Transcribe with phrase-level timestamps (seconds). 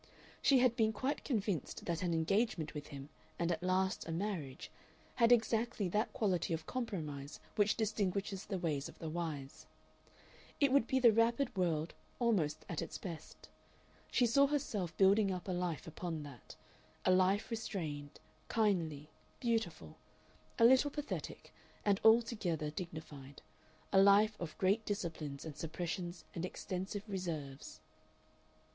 [0.41, 4.71] She had been quite convinced that an engagement with him and at last a marriage
[5.17, 9.67] had exactly that quality of compromise which distinguishes the ways of the wise.
[10.59, 13.47] It would be the wrappered world almost at its best.
[14.09, 16.55] She saw herself building up a life upon that
[17.05, 19.99] a life restrained, kindly, beautiful,
[20.57, 21.53] a little pathetic
[21.85, 23.43] and altogether dignified;
[23.93, 27.81] a life of great disciplines and suppressions and extensive reserves...